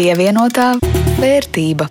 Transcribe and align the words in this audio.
Pievienotā 0.00 0.78
vērtība. 1.20 1.84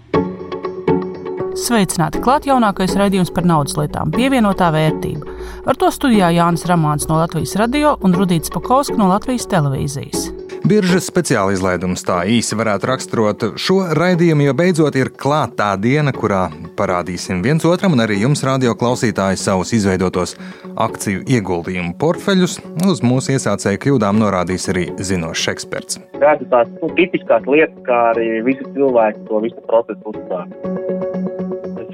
Sveicināti! 1.62 2.18
Klāt 2.26 2.48
jaunākais 2.50 2.96
raidījums 2.98 3.30
par 3.36 3.46
naudas 3.46 3.78
lietām- 3.78 4.10
pievienotā 4.18 4.72
vērtība. 4.74 5.38
Ar 5.70 5.78
to 5.78 5.92
studijā 5.94 6.32
Jānis 6.34 6.66
Ramāns 6.66 7.06
no 7.06 7.22
Latvijas 7.22 7.54
radio 7.62 8.00
un 8.02 8.18
Rudīts 8.18 8.50
Pakausks 8.50 8.98
no 8.98 9.14
Latvijas 9.14 9.46
televīzijas. 9.46 10.39
Biržas 10.68 11.08
speciāla 11.08 11.54
izlaidums 11.56 12.04
tā 12.04 12.20
īsi 12.28 12.58
varētu 12.60 12.90
raksturot 12.90 13.46
šo 13.60 13.78
raidījumu, 13.96 14.44
jo 14.50 14.54
beidzot 14.58 14.98
ir 15.00 15.12
klāta 15.16 15.56
tā 15.60 15.70
diena, 15.80 16.12
kurā 16.16 16.48
parādīsim 16.80 17.44
viens 17.46 17.66
otram 17.68 17.96
un 17.96 18.04
arī 18.04 18.20
jums, 18.22 18.44
radio 18.48 18.76
klausītāji, 18.80 19.40
savus 19.40 19.74
izveidotos 19.78 20.36
akciju 20.76 21.24
ieguldījumu 21.28 21.96
portfeļus. 22.02 22.60
Uz 22.90 23.04
mūsu 23.06 23.36
iesācēju 23.38 23.84
kļūdām 23.86 24.20
norādīs 24.22 24.70
arī 24.74 24.90
zinošs 25.00 25.52
eksperts. 25.56 26.02
Tādas 26.20 26.52
tās 26.52 26.74
nu, 26.80 26.92
tipiskās 27.00 27.48
lietas, 27.48 27.80
kā 27.88 28.02
arī 28.14 28.32
visi 28.48 28.68
cilvēki 28.76 29.26
to 29.30 29.46
visu 29.48 29.70
procesu 29.70 30.14
uzstāv 30.14 31.09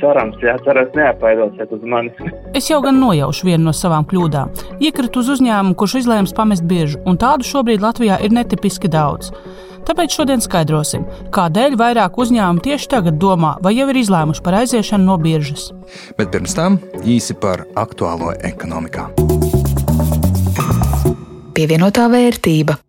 cerams, 0.01 0.39
jā, 0.43 0.55
cerams, 0.65 0.93
neapvainosiet 0.97 1.71
uz 1.75 1.83
manis. 1.85 2.23
Es 2.57 2.69
jau 2.71 2.81
gan 2.85 2.99
nojaušu 3.01 3.49
vienu 3.49 3.69
no 3.69 3.75
savām 3.75 4.07
kļūdām. 4.09 4.53
Iekritu 4.83 5.23
uz 5.23 5.35
uzņēmumu, 5.37 5.77
kurš 5.79 5.99
izlēma 6.03 6.31
pamest 6.35 6.65
biežu, 6.69 7.01
un 7.05 7.19
tādu 7.21 7.47
šobrīd 7.47 7.83
Latvijā 7.83 8.19
ir 8.25 8.35
netipiski 8.35 8.91
daudz. 8.91 9.31
Tāpēc 9.85 10.15
šodien 10.17 10.41
skaidrosim, 10.41 11.03
kādēļ 11.35 11.75
vairāk 11.77 12.17
uzņēmumu 12.17 12.63
tieši 12.65 12.89
tagad 12.95 13.19
domā, 13.21 13.53
vai 13.61 13.75
jau 13.77 13.85
ir 13.91 13.99
izlēmuši 14.01 14.41
par 14.45 14.57
aiziešanu 14.63 15.05
no 15.05 15.19
biržas. 15.21 15.67
Bet 16.17 16.33
pirms 16.33 16.57
tam 16.57 16.79
īsi 17.05 17.37
par 17.37 17.67
aktuālo 17.77 18.33
ekonomikā. 18.49 19.11
Pievienotā 21.55 22.09
vērtība. 22.11 22.79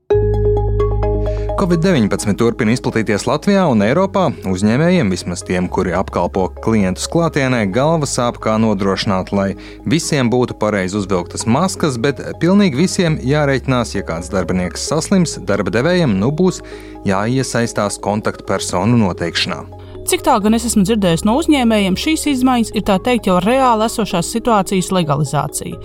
Covid-19 1.57 2.35
turpina 2.37 2.75
izplatīties 2.75 3.23
Latvijā 3.25 3.63
un 3.73 3.81
Eiropā. 3.81 4.27
Uzņēmējiem, 4.51 5.09
vismaz 5.09 5.41
tiem, 5.49 5.71
kuri 5.73 5.95
apkalpo 5.97 6.51
klientus 6.61 7.07
klātienē, 7.09 7.63
galva 7.73 8.05
sāp, 8.05 8.37
kā 8.45 8.59
nodrošināt, 8.61 9.33
lai 9.33 9.47
visiem 9.89 10.29
būtu 10.29 10.59
pareizi 10.61 10.99
uzvilktas 11.01 11.47
maskas, 11.49 11.97
bet 11.97 12.21
pilnīgi 12.43 12.77
visiem 12.83 13.17
jārēķinās, 13.25 13.95
ja 13.97 14.05
kāds 14.05 14.29
darbinieks 14.35 14.85
saslims, 14.85 15.39
darba 15.49 15.73
devējiem 15.73 16.19
nu 16.21 16.29
būs 16.29 16.61
jāiesaistās 17.09 17.97
kontaktpersonu 18.05 19.01
noteikšanā. 19.07 19.86
Cik 20.07 20.23
tā 20.23 20.37
gan 20.39 20.55
es 20.55 20.63
esmu 20.69 20.85
dzirdējis 20.87 21.25
no 21.27 21.33
uzņēmējiem, 21.41 21.97
šīs 21.99 22.29
izmaiņas 22.31 22.69
ir 22.79 22.85
tā 22.87 22.95
teikt 23.03 23.27
jau 23.27 23.41
reāli 23.43 23.89
esošās 23.89 24.29
situācijas 24.31 24.93
legalizācija. 24.95 25.81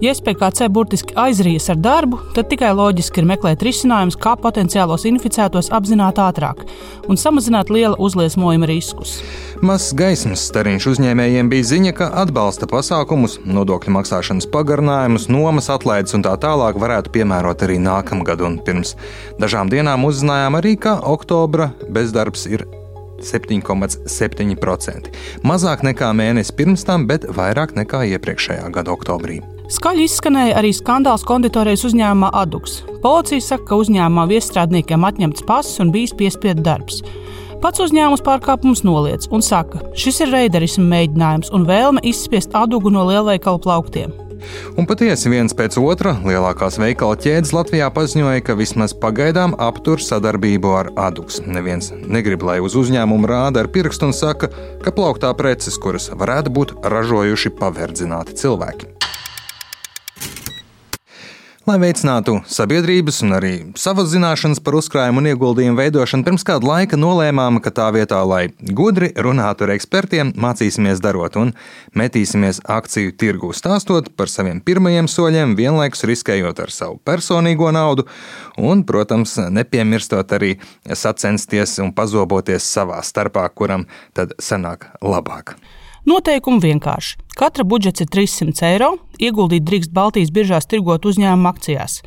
Ja 0.00 0.14
SPKC 0.16 0.70
burtiski 0.72 1.12
aizrijas 1.20 1.68
ar 1.74 1.82
darbu, 1.84 2.22
tad 2.32 2.48
tikai 2.48 2.70
loģiski 2.72 3.20
ir 3.20 3.28
meklēt 3.28 3.60
risinājumus, 3.66 4.16
kā 4.16 4.32
potenciālos 4.40 5.04
inficētos 5.10 5.68
apzināt 5.76 6.16
ātrāk 6.24 6.62
un 7.04 7.20
samazināt 7.20 7.68
liela 7.68 7.98
uzliesmojuma 8.00 8.70
riskus. 8.70 9.18
Mazs 9.60 9.92
gaismas 9.96 10.46
stariņš 10.48 10.88
uzņēmējiem 10.94 11.52
bija 11.52 11.68
ziņa, 11.74 11.94
ka 12.00 12.10
atbalsta 12.24 12.70
pasākumus, 12.72 13.42
nodokļu 13.44 13.92
maksāšanas 13.98 14.48
pagarinājumus, 14.56 15.28
nomas 15.28 15.68
atlaides 15.72 16.16
un 16.16 16.24
tā 16.24 16.32
tālāk 16.40 16.80
varētu 16.80 17.12
piemērot 17.12 17.68
arī 17.68 17.76
nākamgad. 17.84 18.40
Un 18.40 18.56
pirms 18.64 18.96
dažām 19.40 19.68
dienām 19.72 20.08
uzzinājām 20.08 20.60
arī, 20.62 20.78
ka 20.80 20.96
oktobra 21.12 21.74
bezdarbs 21.92 22.48
ir 22.48 22.64
7,7%. 23.22 25.12
Mazāk 25.46 25.84
nekā 25.86 26.12
mēnesi 26.16 26.54
pirms 26.56 26.84
tam, 26.88 27.06
bet 27.10 27.26
vairāk 27.36 27.76
nekā 27.76 28.04
iepriekšējā 28.16 28.72
gada 28.74 28.92
oktobrī. 28.94 29.40
Skaļi 29.72 30.04
izskanēja 30.06 30.58
arī 30.60 30.70
skandāls 30.76 31.24
konditorijas 31.26 31.82
uzņēmumā 31.88 32.30
Aduks. 32.38 32.84
Policija 33.02 33.42
saka, 33.42 33.64
ka 33.70 33.78
uzņēmumā 33.82 34.28
viestrādniekiem 34.30 35.06
atņemts 35.08 35.46
pasis 35.48 35.82
un 35.82 35.90
bijis 35.94 36.14
piespiedu 36.14 36.62
darbs. 36.66 37.02
Pats 37.62 37.80
uzņēmums 37.82 38.22
pārkāpumus 38.22 38.84
noliedz 38.86 39.30
un 39.32 39.42
saka, 39.42 39.80
šis 39.98 40.20
ir 40.22 40.30
reiderisma 40.34 40.84
mēģinājums 40.92 41.50
un 41.56 41.66
vēlme 41.66 42.04
izspiest 42.06 42.54
adugu 42.54 42.92
no 42.94 43.08
lielveikalu 43.08 43.62
plauktiem. 43.64 44.25
Un 44.76 44.88
patiesi 44.88 45.30
viens 45.32 45.54
pēc 45.56 45.78
otra 45.80 46.16
lielākās 46.24 46.78
veikala 46.80 47.18
ķēdes 47.20 47.54
Latvijā 47.56 47.88
paziņoja, 47.94 48.44
ka 48.46 48.56
vismaz 48.58 48.94
pagaidām 48.96 49.56
aptur 49.62 50.02
sadarbību 50.02 50.74
ar 50.76 50.92
Adux. 51.08 51.40
Neviens 51.46 51.92
negrib, 51.96 52.44
lai 52.46 52.58
uz 52.64 52.76
uzņēmumu 52.78 53.30
rāda 53.30 53.64
ar 53.64 53.70
pirkstu 53.72 54.10
un 54.10 54.16
saka, 54.16 54.50
ka 54.84 54.94
plauktā 54.94 55.32
preces, 55.38 55.78
kuras 55.80 56.10
varētu 56.12 56.52
būt 56.52 56.76
ražojuši 56.84 57.54
paverdzināti 57.60 58.36
cilvēki. 58.42 58.92
Lai 61.66 61.80
veicinātu 61.82 62.36
sabiedrības 62.46 63.16
un 63.26 63.34
arī 63.34 63.48
savas 63.74 64.12
zināšanas 64.12 64.60
par 64.62 64.76
uzkrājumu 64.78 65.18
un 65.18 65.26
ieguldījumu 65.32 65.80
veidošanu, 65.80 66.22
pirms 66.22 66.44
kāda 66.46 66.62
laika 66.62 66.94
nolēmām, 66.94 67.56
ka 67.58 67.72
tā 67.74 67.88
vietā, 67.96 68.20
lai 68.22 68.52
gudri 68.78 69.08
runātu 69.26 69.66
ar 69.66 69.72
ekspertiem, 69.74 70.30
mācīsimies 70.38 71.02
darot 71.02 71.34
un 71.40 71.50
metīsimies 71.98 72.60
akciju 72.70 73.16
tirgū, 73.18 73.50
stāstot 73.58 74.12
par 74.14 74.30
saviem 74.30 74.60
pirmajiem 74.62 75.10
soļiem, 75.10 75.56
vienlaikus 75.58 76.06
riskējot 76.06 76.62
ar 76.62 76.70
savu 76.70 77.00
personīgo 77.02 77.72
naudu 77.74 78.04
un, 78.62 78.84
protams, 78.86 79.34
nepiemirstot 79.50 80.36
arī 80.38 80.52
sacensties 80.86 81.80
un 81.82 81.90
pazoboties 81.98 82.70
savā 82.78 83.02
starpā, 83.02 83.48
kuram 83.50 83.88
tad 84.14 84.38
sanāk 84.38 84.86
labāk. 85.02 85.56
Noteikumi 86.06 86.62
vienkārši. 86.62 87.16
Katra 87.36 87.64
budžets 87.66 88.04
ir 88.04 88.06
300 88.14 88.62
eiro, 88.68 88.92
ieguldīt 89.18 89.64
drīkst 89.66 89.90
Baltijas 89.92 90.30
biržās 90.30 90.68
tirgot 90.70 91.04
uzņēmumu 91.10 91.50
akcijās. 91.50 91.98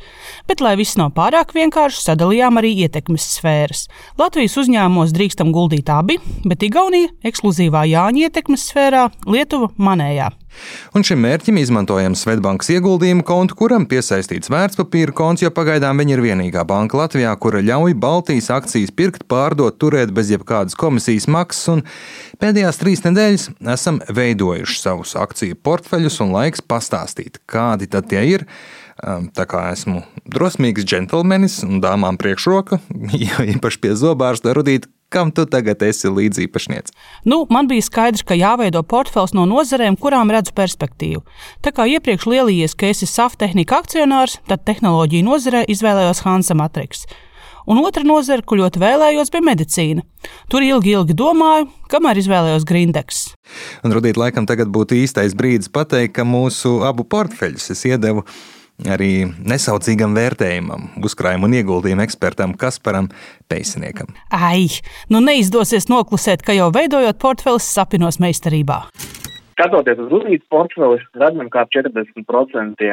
Bet, 0.48 0.62
lai 0.64 0.72
viss 0.80 0.96
nav 0.96 1.12
pārāk 1.18 1.52
vienkārši, 1.52 2.00
sadalījām 2.06 2.56
arī 2.56 2.72
ietekmes 2.86 3.26
sfēras. 3.36 3.84
Latvijas 4.18 4.56
uzņēmumos 4.62 5.12
drīkstam 5.12 5.52
guldīt 5.52 5.92
abi, 5.92 6.16
bet 6.48 6.64
Igaunija 6.64 7.12
ekskluzīvā 7.28 7.84
Jāņa 7.92 8.24
ietekmes 8.30 8.64
sfērā, 8.72 9.04
Lietuva 9.28 9.68
manējā. 9.76 10.30
Un 10.96 11.04
šim 11.06 11.20
mērķim 11.24 11.60
izmantojam 11.60 12.16
Svetbankas 12.18 12.70
ieguldījumu 12.74 13.24
kontu, 13.26 13.56
kuram 13.58 13.86
piesaistīts 13.90 14.50
vērtspapīra 14.52 15.14
konts, 15.16 15.44
jo 15.44 15.52
pagaidām 15.54 16.02
viņa 16.02 16.16
ir 16.16 16.24
vienīgā 16.24 16.64
banka 16.68 16.98
Latvijā, 17.00 17.32
kura 17.40 17.62
ļauj 17.64 17.96
Baltijas 18.00 18.50
akcijas 18.54 18.92
pirkt, 18.96 19.26
pārdot, 19.30 19.78
turēt 19.80 20.14
bez 20.16 20.32
jebkādas 20.34 20.78
komisijas 20.78 21.28
maksas. 21.30 21.84
Pēdējās 22.40 22.80
trīs 22.80 23.04
nedēļas 23.04 23.48
esam 23.74 24.00
veidojuši 24.08 24.78
savus 24.80 25.16
akciju 25.18 25.58
portfeļus 25.64 26.20
un 26.24 26.34
laiks 26.34 26.64
pastāstīt, 26.64 27.42
kādi 27.50 27.90
tad 27.90 28.08
tie 28.10 28.24
ir. 28.34 28.46
Tā 29.00 29.46
kā 29.48 29.70
esmu 29.72 30.02
drosmīgs 30.28 30.84
džentlmenis 30.84 31.62
un 31.64 31.80
dāmām 31.80 32.18
priekšroka, 32.20 32.80
jo 33.24 33.46
īpaši 33.54 33.80
pie 33.80 33.94
zobārsta 33.96 34.52
rudīt, 34.56 34.90
kam 35.12 35.32
tu 35.34 35.46
tagad 35.50 35.82
esi 35.86 36.10
līdzīpašnieks? 36.10 36.94
Nu, 37.28 37.42
man 37.50 37.70
bija 37.70 37.84
skaidrs, 37.86 38.24
ka 38.26 38.38
jāveido 38.38 38.82
portfels 38.86 39.34
no 39.36 39.46
nozarēm, 39.50 39.98
kurām 40.00 40.30
redzu 40.32 40.54
perspektīvu. 40.56 41.24
Tā 41.64 41.74
kā 41.74 41.88
iepriekš 41.90 42.28
lielījies, 42.30 42.76
ka 42.78 42.92
esi 42.94 43.10
SAF 43.10 43.36
tehnika 43.40 43.82
akcionārs, 43.82 44.38
tad 44.48 44.62
tehnoloģiju 44.68 45.26
nozarē 45.26 45.66
izvēlējos 45.74 46.24
Hansa 46.26 46.56
Matrix 46.58 47.04
un 47.70 47.80
otra 47.84 48.04
nozara, 48.06 48.44
ko 48.44 48.58
ļoti 48.60 48.80
vēlējos, 48.82 49.32
bija 49.32 49.46
medicīna. 49.50 50.04
Tur 50.50 50.64
ilgi, 50.66 50.94
ilgi 50.96 51.16
domāju, 51.16 51.68
kamēr 51.92 52.20
izvēlējos 52.22 52.66
Grindeks. 52.68 53.20
Un, 53.84 53.94
Rudīt, 53.94 54.18
laikam 54.20 54.48
tagad 54.48 54.72
būtu 54.74 54.98
īstais 54.98 55.36
brīdis 55.38 55.70
pateikt, 55.72 56.16
ka 56.18 56.26
mūsu 56.26 56.80
abu 56.86 57.06
portfeļus 57.06 57.70
es 57.74 57.84
iedevu 57.88 58.24
arī 58.88 59.26
nesaucīgam 59.44 60.16
vērtējumam, 60.16 60.88
uzkrājumu 61.04 61.48
un 61.48 61.56
ieguldījumu 61.60 62.04
ekspertam 62.06 62.54
Kasparam 62.58 63.10
Peisniekam. 63.50 64.14
Ai, 64.30 64.68
nu 65.12 65.22
neizdosies 65.24 65.90
noklusēt, 65.92 66.44
ka 66.46 66.56
jau 66.56 66.70
veidojot 66.74 67.20
portfelis 67.20 67.68
sapinos 67.68 68.20
meistarībā. 68.22 68.82
Skatoties 69.56 69.98
uz 70.00 70.12
Rudītas 70.12 70.48
portfeli, 70.48 71.02
redzam, 71.20 71.50
ka 71.52 71.66
ap 71.66 71.74
40% 71.76 72.92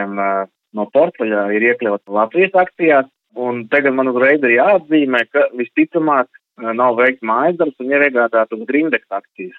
no 0.76 0.90
portfeļa 0.92 1.46
ir 1.56 1.70
iekļauts 1.72 2.12
Latvijas 2.12 2.58
akcijās, 2.60 3.08
Un 3.38 3.68
tagad 3.70 3.94
man 3.94 4.10
uzreiz 4.10 4.42
ir 4.42 4.56
jāatzīmē, 4.56 5.20
ka 5.30 5.46
visticamāk 5.58 6.30
nav 6.58 6.98
veikts 6.98 7.26
mājas 7.26 7.60
darbs 7.60 7.84
un 7.84 7.92
ir 7.94 8.06
iegādātas 8.08 8.64
Grindeks 8.70 9.14
akcijas. 9.14 9.58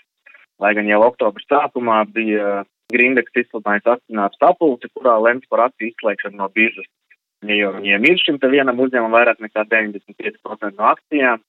Lai 0.59 0.73
gan 0.75 0.89
jau 0.91 0.99
oktobra 1.07 1.45
sākumā 1.45 2.01
bija 2.11 2.65
Grindeks 2.93 3.37
izsludinājis 3.37 3.91
akcinātu 3.93 4.39
sapulci, 4.41 4.89
kurā 4.97 5.19
lems 5.21 5.45
par 5.51 5.67
akciju 5.67 5.93
izslēgšanu 5.93 6.41
no 6.41 6.49
biržas. 6.55 6.89
Ja 7.47 7.55
jau 7.55 7.73
viņiem 7.77 8.07
ir 8.09 8.19
šim 8.23 8.39
te 8.43 8.49
vienam 8.51 8.81
uzņēmumam 8.83 9.15
vairāk 9.15 9.43
nekā 9.45 9.67
95% 9.71 10.73
no 10.79 10.87
akcijām, 10.91 11.43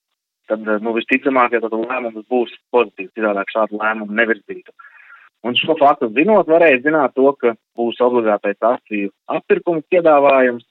tad, 0.49 0.67
eh, 0.67 0.81
nu, 0.85 0.93
visticamāk, 0.97 1.55
ja 1.55 1.61
tad 1.63 1.73
lēmums 1.73 2.27
būs 2.29 2.53
pozitīvs, 2.73 3.13
citādāk 3.17 3.53
šādu 3.53 3.79
lēmumu 3.79 4.17
nevirzītu. 4.19 4.75
Un 5.47 5.55
šo 5.55 5.77
faktu 5.79 6.09
zinot, 6.17 6.49
varēja 6.51 6.81
zināt 6.83 7.15
to, 7.15 7.31
ka 7.39 7.55
būs 7.79 8.01
obligātais 8.03 8.59
akciju 8.59 9.13
atpirkuma 9.37 9.85
piedāvājums, 9.93 10.65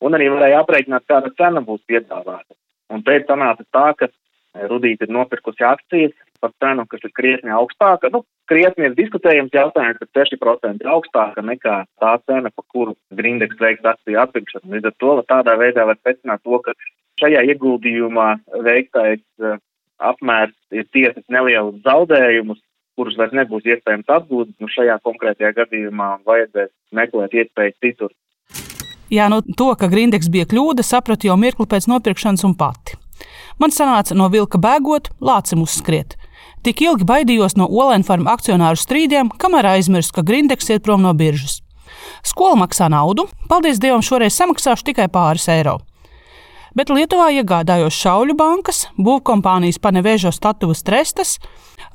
un 0.00 0.16
arī 0.16 0.30
varēja 0.32 0.62
aprēķināt, 0.64 1.04
kāda 1.10 1.34
cena 1.36 1.60
būs 1.60 1.84
piedāvāta. 1.90 2.56
Un 2.88 3.04
te 3.04 3.18
ir 3.18 3.26
sanāca 3.28 3.66
tā, 3.68 3.92
ka 4.00 4.08
eh, 4.08 4.64
Rudīte 4.72 5.04
ir 5.04 5.12
nopirkusi 5.12 5.68
akcijas 5.68 6.16
par 6.40 6.52
cenu, 6.62 6.84
kas 6.90 7.02
ir 7.06 7.14
krietni 7.16 7.54
augstāka. 7.54 8.10
Nu, 8.14 8.22
krietni 8.50 8.88
ir 8.88 8.94
diskutējams 8.98 9.54
jautājums, 9.54 9.98
ka 10.00 10.22
6% 10.22 10.84
ir 10.84 10.92
augstāka 10.92 11.44
nekā 11.44 11.80
tā 12.00 12.12
cena, 12.26 12.52
pa 12.54 12.64
kuru 12.72 12.94
Grindeks 13.14 13.58
veiks 13.60 13.86
akciju 13.86 14.22
atpirkšanu. 14.22 14.76
Līdz 14.76 14.92
ar 14.92 14.96
to 15.02 15.18
tādā 15.32 15.58
veidā 15.60 15.86
var 15.88 16.00
secināt 16.04 16.44
to, 16.46 16.60
ka 16.64 16.76
Šajā 17.18 17.42
ieguldījumā 17.50 18.28
veiktais 18.62 19.22
apmērs 19.98 20.54
ir 20.70 20.86
tiesas 20.94 21.24
nelielus 21.32 21.80
zaudējumus, 21.86 22.60
kurus 22.98 23.18
vairs 23.18 23.34
nebūs 23.34 23.66
iespējams 23.66 24.12
atgūt. 24.18 24.54
Nu, 24.62 24.70
šajā 24.70 24.98
konkrētajā 25.06 25.52
gadījumā 25.56 26.10
vajadzēs 26.28 26.70
meklēt 26.94 27.34
iespējas 27.42 27.78
citur. 27.82 28.14
Jā, 29.10 29.26
nu 29.32 29.40
to, 29.42 29.72
ka 29.80 29.88
Grindeks 29.90 30.30
bija 30.30 30.46
kļūda, 30.46 30.84
sapratu 30.84 31.30
jau 31.30 31.38
mirkli 31.40 31.66
pēc 31.66 31.88
nopirkšanas 31.90 32.44
un 32.46 32.54
pati. 32.58 32.98
Man 33.58 33.74
sanāca 33.74 34.14
no 34.14 34.28
vilka 34.30 34.60
bēgot, 34.62 35.10
lācim 35.18 35.64
uzskriet. 35.64 36.14
Tik 36.66 36.82
ilgi 36.84 37.06
baidījos 37.08 37.56
no 37.58 37.68
Olenfarma 37.70 38.34
akcionāru 38.36 38.78
strīdiem, 38.78 39.30
kamēr 39.40 39.74
aizmirsu, 39.76 40.14
ka 40.16 40.26
Grindeks 40.26 40.70
iet 40.72 40.84
prom 40.86 41.04
no 41.04 41.14
biržas. 41.14 41.60
Skola 42.26 42.58
maksā 42.64 42.90
naudu, 42.92 43.28
paldies 43.50 43.78
Dievam, 43.82 44.02
šoreiz 44.04 44.34
samaksāšu 44.36 44.90
tikai 44.90 45.06
pāris 45.12 45.48
eiro 45.52 45.78
bet 46.78 46.92
Lietuvā 46.94 47.30
iegādājos 47.34 47.96
šauļu 47.98 48.36
bankas, 48.38 48.86
būvkompānijas 49.00 49.80
Panevežo 49.82 50.32
statuvas 50.34 50.84
trestas, 50.86 51.36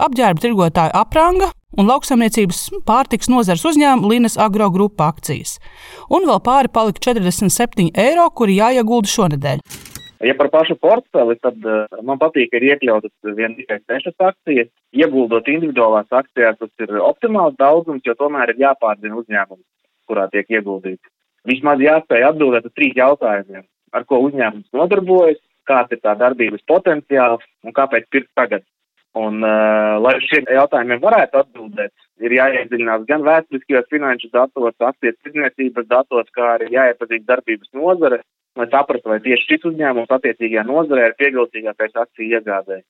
apģērba 0.01 0.43
tirgotāju 0.43 0.95
apranga 0.99 1.51
un 1.79 1.89
lauksaimniecības 1.89 2.65
pārtiks 2.87 3.31
nozars 3.31 3.63
uzņēmuma 3.69 4.11
Linas 4.11 4.37
Agro 4.37 4.69
grupa 4.73 5.09
akcijas. 5.13 5.57
Un 6.11 6.27
vēl 6.29 6.41
pāri 6.45 6.71
palika 6.73 7.01
47 7.11 7.93
eiro, 7.95 8.27
kuri 8.35 8.59
jāiegulda 8.59 9.13
šonadēļ. 9.13 9.65
Ja 10.23 10.35
par 10.39 10.47
pašu 10.53 10.77
portfeli, 10.79 11.35
tad 11.43 11.65
uh, 11.67 11.83
man 12.07 12.19
patīk, 12.21 12.51
ka 12.51 12.59
ir 12.59 12.69
iekļautas 12.71 13.33
vien 13.35 13.57
tikai 13.57 13.81
sešas 13.83 14.15
akcijas. 14.29 14.69
Ieguldot 14.95 15.49
individuālās 15.51 16.07
akcijās, 16.15 16.55
tas 16.61 16.85
ir 16.85 16.95
optimāls 17.03 17.57
daudzums, 17.59 18.05
jo 18.07 18.15
tomēr 18.15 18.53
ir 18.53 18.61
jāpārzina 18.63 19.19
uzņēmums, 19.19 19.65
kurā 20.07 20.29
tiek 20.31 20.47
ieguldīts. 20.53 21.11
Vismaz 21.49 21.83
jāspēj 21.83 22.29
atbildēt 22.29 22.69
uz 22.69 22.75
trīs 22.77 22.95
jautājumiem 22.95 23.65
ar 23.93 24.05
ko 24.09 24.19
uzņēmums 24.27 24.71
nodarbojas, 24.75 25.41
kāds 25.69 25.95
ir 25.95 26.01
tā 26.03 26.15
darbības 26.19 26.63
potenciāls 26.69 27.43
un 27.63 27.75
kāpēc 27.75 28.07
pirkt 28.11 28.31
tagad. 28.39 28.65
Un, 29.13 29.43
uh, 29.45 29.99
lai 30.01 30.15
šiem 30.25 30.47
jautājumiem 30.49 31.01
varētu 31.03 31.37
atbildēt, 31.43 31.91
ir 32.25 32.33
jāiedziļinās 32.33 33.03
gan 33.09 33.21
vēsturiskajos 33.27 33.91
finanšu 33.93 34.31
datos, 34.33 34.73
akcijas 34.79 35.19
tirdzniecības 35.21 35.85
datos, 35.91 36.31
kā 36.33 36.55
arī 36.55 36.71
jāiepazīst 36.73 37.27
darbības 37.29 37.69
nozare, 37.77 38.23
lai 38.57 38.67
saprastu, 38.71 39.11
vai 39.13 39.19
tieši 39.21 39.45
šis 39.51 39.69
uzņēmums 39.69 40.15
attiecīgajā 40.17 40.65
nozarē 40.65 41.11
ir 41.11 41.15
pievilcīgākais 41.21 42.01
akciju 42.05 42.39
iegādē. 42.39 42.81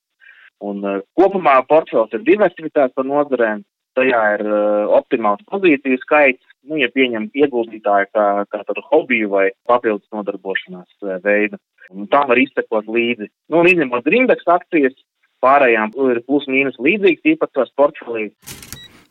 Un 0.64 0.80
uh, 0.88 1.04
kopumā 1.20 1.58
portfels 1.68 2.16
ir 2.16 2.24
diversificēts 2.24 2.96
par 2.96 3.10
nozarēm, 3.10 3.68
tajā 4.00 4.24
ir 4.38 4.48
uh, 4.48 4.96
optimāls 4.96 5.44
pozīciju 5.52 6.00
skaits, 6.06 6.44
nu, 6.70 6.80
ja 6.80 6.90
pieņem 6.94 7.30
ieguldītāju 7.36 8.10
kā, 8.16 8.28
kā 8.48 8.62
tādu 8.64 8.84
hobiju 8.90 9.31
vai 9.34 9.48
papildus 9.70 10.08
nodarbošanās 10.16 10.90
eh, 11.04 11.18
veidu. 11.24 11.60
Un 11.92 12.08
tam 12.12 12.30
var 12.30 12.40
izsekot 12.40 12.88
līdzi. 12.88 13.28
Nu, 13.52 13.60
un 13.60 13.70
izņemot 13.70 14.08
indeksa 14.08 14.56
akcijas, 14.56 14.96
pārējām 15.44 15.94
ir 16.10 16.24
plus 16.28 16.48
mīnus 16.51 16.80
līdzīgs 16.80 17.36
īpatsvars 17.36 17.74
portfelī. 17.78 18.30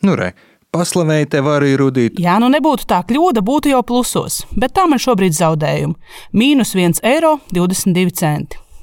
Nu, 0.03 0.17
re. 0.19 0.33
Paslavēja 0.73 1.29
tev 1.35 1.51
arī 1.53 1.75
rudīt. 1.77 2.17
Jā, 2.23 2.39
nu 2.41 2.49
nebūtu 2.49 2.87
tā 2.89 3.03
kļūda, 3.05 3.43
būtu 3.45 3.75
jau 3.75 3.83
plusos, 3.85 4.39
bet 4.57 4.73
tā 4.79 4.87
man 4.89 5.03
šobrīd 5.05 5.37
zaudējumi. 5.37 5.99
Mīnus 6.33 6.73
1,22 6.73 7.05
eiro. 7.13 7.37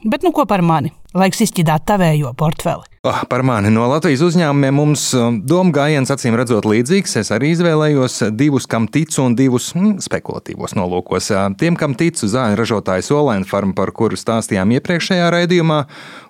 Bet 0.06 0.22
nu 0.22 0.30
ko 0.32 0.46
par 0.46 0.62
mani? 0.62 0.94
Laiks 1.18 1.40
izķidāt 1.42 1.88
tavējo 1.90 2.36
portfeli. 2.38 2.86
Oh, 3.08 3.22
par 3.32 3.42
mani 3.48 3.72
no 3.74 3.86
Latvijas 3.90 4.22
uzņēmumiem 4.28 4.76
mums 4.76 5.06
um, 5.18 5.40
doma 5.48 5.72
gājiens 5.74 6.12
acīm 6.14 6.36
redzot 6.38 6.68
līdzīgs. 6.70 7.16
Es 7.22 7.32
arī 7.34 7.54
izvēlējos 7.56 8.20
divus, 8.38 8.68
kam 8.70 8.86
ticu, 8.92 9.24
un 9.24 9.38
divus 9.40 9.72
mm, 9.74 10.04
spekulatīvos 10.06 10.76
nolūkos. 10.78 11.32
Tiem, 11.58 11.80
kam 11.80 11.96
ticu, 11.98 12.30
zāļu 12.30 12.60
ražotājs 12.60 13.10
Olēna 13.16 13.48
Farma, 13.50 13.74
par 13.74 13.90
kuru 13.96 14.20
stāstījām 14.20 14.76
iepriekšējā 14.76 15.32
raidījumā, 15.34 15.80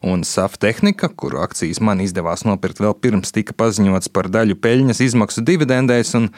un 0.08 0.24
SAF 0.24 0.56
tehnika, 0.62 1.10
kuru 1.12 1.42
akcijas 1.44 1.82
man 1.84 2.06
izdevās 2.06 2.46
nopirkt 2.48 2.80
vēl 2.86 2.96
pirms 3.02 3.36
tika 3.36 3.58
paziņots 3.60 4.14
par 4.16 4.32
daļu 4.32 4.62
peļņas 4.64 5.04
izmaksu 5.10 5.44
dividendēs, 5.50 6.14
un 6.22 6.30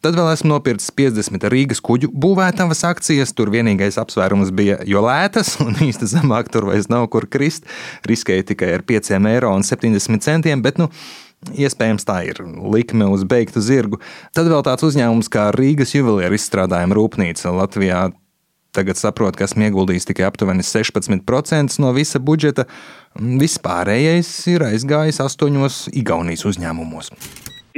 Tad 0.00 0.16
vēl 0.16 0.30
esmu 0.32 0.54
nopircis 0.54 0.92
50 0.96 1.44
Rīgas 1.52 1.82
kuģu 1.84 2.08
būvētavas 2.16 2.86
akcijas. 2.88 3.34
Tur 3.36 3.50
vienīgais 3.52 3.98
apsvērums 4.00 4.52
bija, 4.56 4.78
jo 4.88 5.02
lētas 5.04 5.58
un 5.60 5.76
īsti 5.76 6.08
zemāk 6.14 6.48
tur 6.52 6.70
vairs 6.70 6.88
nav 6.88 7.10
kur 7.12 7.28
krist. 7.28 7.68
Riskēju 8.08 8.46
tikai 8.52 8.70
ar 8.78 8.84
5 8.88 9.12
eiro 9.18 9.50
un 9.52 9.66
70 9.66 10.24
centiem, 10.24 10.64
bet 10.64 10.80
nu, 10.80 10.88
Iespējams, 11.40 12.04
tā 12.04 12.18
ir 12.28 12.42
likme 12.44 13.06
uz 13.08 13.22
beigtu 13.24 13.62
zirgu. 13.64 13.96
Tad 14.36 14.50
vēl 14.52 14.60
tāds 14.66 14.84
uzņēmums 14.84 15.30
kā 15.32 15.46
Rīgas 15.56 15.94
juvelieru 15.94 16.36
izstrādājuma 16.36 16.98
rūpnīca 16.98 17.54
Latvijā. 17.56 18.02
Tagad 18.76 19.00
saprotu, 19.00 19.40
ka 19.40 19.48
esmu 19.48 19.64
ieguldījis 19.70 20.10
tikai 20.12 20.28
aptuveni 20.28 20.62
16% 20.62 21.80
no 21.80 21.96
visa 21.96 22.20
budžeta. 22.20 22.68
Vispārējais 23.16 24.36
ir 24.52 24.68
aizgājis 24.68 25.24
astoņos 25.24 25.86
Igaunijas 25.96 26.44
uzņēmumos. 26.52 27.14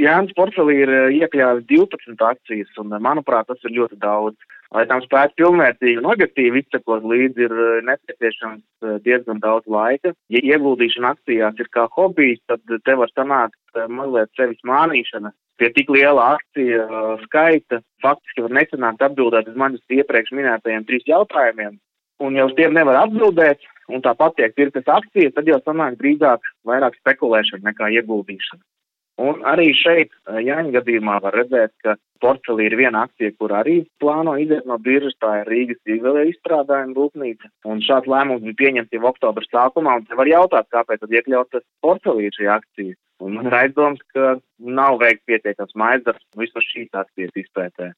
Jānis 0.01 0.33
portfelī 0.33 0.79
ir 0.81 0.89
eh, 0.89 1.15
iekļāvis 1.21 1.67
12 1.69 2.25
akcijas, 2.25 2.71
un, 2.81 2.93
eh, 2.95 3.01
manuprāt, 3.03 3.45
tas 3.49 3.61
ir 3.67 3.75
ļoti 3.77 3.99
daudz. 4.01 4.37
Lai 4.73 4.87
tam 4.89 5.03
spētu 5.05 5.37
pilnvērtīgi 5.37 5.99
un 6.01 6.09
objektīvi 6.09 6.63
izsekot 6.63 7.05
līdzi, 7.05 7.45
ir 7.45 7.53
eh, 7.53 7.83
nepieciešams 7.89 9.03
diezgan 9.05 9.41
daudz 9.43 9.69
laika. 9.69 10.15
Ja 10.33 10.41
ieguldīšana 10.41 11.13
akcijās 11.13 11.61
ir 11.61 11.69
kā 11.75 11.85
hobijs, 11.93 12.41
tad 12.49 12.65
te 12.65 12.97
var 12.97 13.13
sanākt 13.13 13.85
mazliet 13.87 14.33
sevis 14.39 14.65
mānīšana. 14.65 15.33
Pie 15.61 15.69
tik 15.75 15.91
liela 15.93 16.33
akcija 16.39 16.87
skaita 17.27 17.83
faktiski 18.01 18.41
var 18.47 18.55
nesanākt 18.57 19.05
atbildēt 19.05 19.51
uz 19.51 19.59
manis 19.59 19.83
iepriekš 19.93 20.33
minētajiem 20.33 20.87
trīs 20.89 21.05
jautājumiem. 21.05 21.77
Un 22.25 22.35
ja 22.39 22.47
uz 22.49 22.57
tiem 22.57 22.73
nevar 22.73 23.03
atbildēt, 23.05 23.61
un 23.93 24.01
tāpat 24.01 24.39
tiek 24.39 24.57
pirktas 24.57 24.89
akcijas, 24.89 25.35
tad 25.37 25.47
jau 25.47 25.61
sanāk 25.61 25.99
drīzāk 26.01 26.41
vairāk 26.65 26.97
spekulēšana 27.03 27.69
nekā 27.69 27.93
ieguldīšana. 28.01 28.63
Un 29.21 29.43
arī 29.45 29.69
šeit, 29.77 30.09
eh, 30.25 30.41
Jāņa 30.41 30.73
gadījumā, 30.79 31.19
var 31.21 31.35
redzēt, 31.37 31.69
ka 31.83 31.95
portfelī 32.23 32.65
ir 32.65 32.77
viena 32.79 33.03
akcija, 33.05 33.35
kur 33.37 33.49
arī 33.53 33.85
plāno 34.01 34.33
iziet 34.41 34.65
no 34.65 34.79
biržas, 34.79 35.13
tā 35.21 35.41
ir 35.41 35.51
Rīgas 35.53 35.81
izvēlē 35.85 36.25
izstrādājuma 36.31 36.97
rūpnīca. 36.97 37.51
Un 37.65 37.83
šāds 37.85 38.09
lēmums 38.09 38.41
bija 38.41 38.59
pieņemts 38.63 38.95
jau 38.95 39.05
oktobra 39.11 39.45
sākumā, 39.45 39.97
un 39.99 40.05
te 40.05 40.15
var 40.15 40.25
jautāt, 40.25 40.65
kāpēc 40.73 41.03
tad 41.03 41.13
iekļaut 41.13 41.61
portfelī 41.83 42.31
šī 42.33 42.49
akcija. 42.57 42.95
Un 43.21 43.35
man 43.37 43.45
ir 43.45 43.53
aizdoms, 43.53 44.01
ka 44.13 44.39
nav 44.57 44.97
veikts 44.99 45.27
pietiekams 45.29 45.77
maizdarbs 45.77 46.25
vismaz 46.35 46.65
šīs 46.73 46.89
akcijas 47.03 47.37
izpētē. 47.43 47.93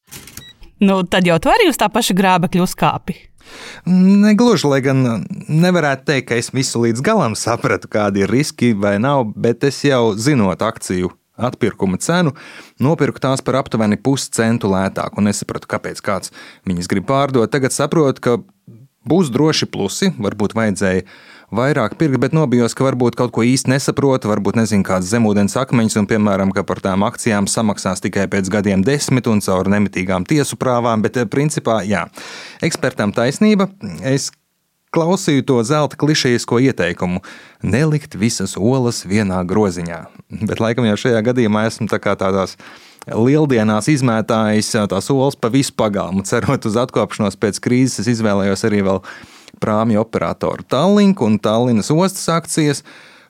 Nu, 0.83 0.99
tad 1.07 1.23
jau 1.23 1.39
tu 1.39 1.47
arī 1.49 1.69
uz 1.71 1.79
tā 1.79 1.87
paša 1.87 2.13
grābekļa 2.17 2.65
uzkāpi. 2.67 3.15
Negluži, 3.85 4.69
lai 4.71 4.81
gan 4.85 5.25
nevarētu 5.49 6.07
teikt, 6.09 6.29
ka 6.29 6.39
es 6.39 6.51
visu 6.55 6.81
līdz 6.85 7.03
galam 7.05 7.35
sapratu, 7.37 7.89
kādi 7.91 8.25
ir 8.25 8.33
riski 8.33 8.73
vai 8.73 8.97
nav, 9.01 9.27
bet 9.35 9.63
es 9.67 9.83
jau 9.85 10.15
zinot 10.17 10.63
akciju 10.65 11.11
atpirkuma 11.35 11.99
cenu, 11.99 12.31
nopirku 12.79 13.19
tās 13.19 13.43
par 13.43 13.59
aptuveni 13.59 13.99
puscentu 13.99 14.69
lētāk, 14.71 15.17
un 15.19 15.27
nesapratu, 15.29 15.69
kāpēc 15.71 16.01
kāds 16.03 16.31
viņas 16.67 16.89
grib 16.91 17.07
pārdot. 17.09 17.51
Tagad 17.51 17.75
saprotu, 17.75 18.23
ka 18.23 18.37
būs 19.05 19.31
droši 19.33 19.67
plusi, 19.71 20.11
varbūt 20.15 20.55
vajadzēja 20.57 21.05
vairāk 21.53 21.97
pirkt, 21.99 22.19
bet 22.21 22.33
nobijos, 22.35 22.73
ka 22.77 22.87
varbūt 22.87 23.17
kaut 23.19 23.33
ko 23.35 23.43
īsti 23.45 23.73
nesaprotu, 23.73 24.29
varbūt 24.31 24.57
nezinu 24.59 24.85
kādas 24.87 25.11
zemūdens 25.11 25.57
akmeņus, 25.61 25.97
un, 26.01 26.07
piemēram, 26.09 26.53
ka 26.55 26.65
par 26.67 26.81
tām 26.83 27.05
akcijām 27.07 27.49
samaksās 27.51 28.03
tikai 28.05 28.27
pēc 28.31 28.49
gadiem 28.53 28.85
desmit 28.85 29.27
un 29.31 29.43
caur 29.45 29.69
nemitīgām 29.71 30.25
tiesu 30.29 30.57
prāvām, 30.61 31.05
bet 31.05 31.19
eh, 31.21 31.29
principā, 31.29 31.81
jā, 31.85 32.05
ekspertam 32.65 33.13
taisnība. 33.15 33.69
Es 34.01 34.31
klausīju 34.95 35.43
to 35.45 35.59
zelta 35.67 35.99
klišejisko 35.99 36.61
ieteikumu- 36.69 37.21
nelikt 37.75 38.15
visas 38.15 38.55
olas 38.57 39.03
vienā 39.03 39.43
groziņā. 39.45 40.05
Bet 40.47 40.59
laikam 40.59 40.87
jau 40.87 40.95
šajā 40.95 41.21
gadījumā 41.29 41.67
esmu 41.67 41.87
tā 41.91 41.99
tādās 41.99 42.55
lieldienās 43.05 43.89
izmētājis 43.91 44.89
tās 44.89 45.09
olas 45.11 45.35
pa 45.35 45.49
visu 45.49 45.73
pagalmu. 45.77 46.25
Cerot 46.25 46.65
uz 46.65 46.75
atkopšanos 46.75 47.37
pēc 47.37 47.59
krīzes, 47.59 47.99
es 47.99 48.07
izvēlējos 48.17 48.65
arī 48.65 48.81
vēl 48.87 49.01
prāmju 49.61 50.01
operatoru 50.03 50.65
Tallink 50.69 51.21
un 51.25 51.39
Tallinas 51.39 51.91
ostas 51.93 52.29
akcijas. 52.29 52.83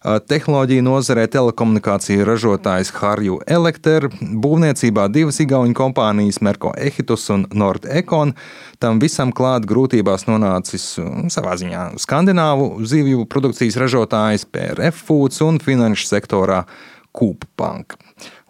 Tehnoloģija 0.06 0.84
nozarē 0.86 1.24
telekomunikāciju 1.34 2.28
ražotājs 2.28 2.92
Harju 2.94 3.40
Elekter, 3.50 4.06
būvniecībā 4.22 5.08
divas 5.10 5.40
igauņu 5.42 5.74
kompānijas 5.74 6.44
Merko 6.46 6.76
Ehitus 6.78 7.26
un 7.34 7.48
Nordekon. 7.50 8.36
Tam 8.78 9.02
visam 9.02 9.34
klāt 9.34 9.66
grūtībās 9.66 10.28
nonācis 10.30 10.86
savā 11.34 11.56
ziņā 11.58 11.88
skandināvu 12.04 12.86
zivju 12.86 13.26
produkcijas 13.26 13.80
ražotājs 13.82 14.46
PRF 14.46 15.02
Foods 15.08 15.42
un 15.42 15.58
finanšu 15.58 16.06
sektorā 16.12 16.62
Kūpbank. 17.16 17.98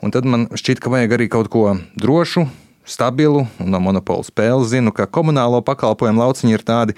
Un 0.03 0.12
tad 0.12 0.27
man 0.27 0.50
šķiet, 0.51 0.84
ka 0.84 0.91
vajag 0.91 1.15
arī 1.15 1.32
kaut 1.32 1.48
ko 1.53 1.70
drošu, 1.96 2.50
stabilu, 2.86 3.44
un 3.62 3.74
no 3.74 3.82
monopola 3.84 4.25
spēles 4.25 4.72
zinu, 4.72 4.94
ka 4.96 5.10
komunālo 5.10 5.62
pakalpojumu 5.65 6.24
lauciņi 6.24 6.56
ir 6.56 6.63
tādi 6.65 6.96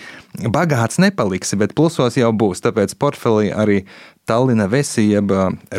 bagāts 0.53 1.01
nepaliksi, 1.01 1.60
bet 1.60 1.75
plusos 1.77 2.20
jau 2.20 2.32
būs. 2.36 2.63
Tāpēc 2.65 2.96
portfelī 3.00 3.51
arī 3.51 3.82
Tallina 4.27 4.67
Vesi 4.72 5.08
jeb 5.10 5.32